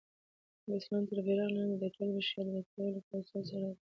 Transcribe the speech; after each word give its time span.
د 0.65 0.65
اسلام 0.79 1.03
تر 1.09 1.17
بیرغ 1.25 1.47
لاندي 1.55 1.75
د 1.79 1.85
ټول 1.95 2.09
بشریت 2.17 2.47
راټولول 2.53 2.93
په 3.07 3.13
اصولو 3.19 3.45
سره 3.51 3.67
کيږي. 3.75 3.83